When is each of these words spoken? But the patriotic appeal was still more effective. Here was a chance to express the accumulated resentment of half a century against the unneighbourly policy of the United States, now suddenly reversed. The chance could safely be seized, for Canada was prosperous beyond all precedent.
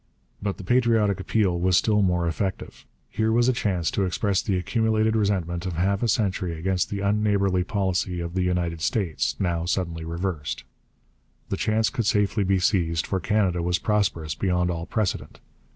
But 0.41 0.57
the 0.57 0.63
patriotic 0.63 1.19
appeal 1.19 1.59
was 1.59 1.77
still 1.77 2.01
more 2.01 2.27
effective. 2.27 2.87
Here 3.07 3.31
was 3.31 3.47
a 3.47 3.53
chance 3.53 3.91
to 3.91 4.03
express 4.03 4.41
the 4.41 4.57
accumulated 4.57 5.15
resentment 5.15 5.67
of 5.67 5.73
half 5.73 6.01
a 6.01 6.07
century 6.07 6.57
against 6.57 6.89
the 6.89 7.01
unneighbourly 7.01 7.63
policy 7.63 8.19
of 8.19 8.33
the 8.33 8.41
United 8.41 8.81
States, 8.81 9.35
now 9.39 9.65
suddenly 9.65 10.03
reversed. 10.03 10.63
The 11.49 11.55
chance 11.57 11.91
could 11.91 12.07
safely 12.07 12.43
be 12.43 12.57
seized, 12.57 13.05
for 13.05 13.19
Canada 13.19 13.61
was 13.61 13.77
prosperous 13.77 14.33
beyond 14.33 14.71
all 14.71 14.87
precedent. 14.87 15.39